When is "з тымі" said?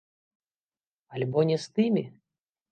1.67-2.03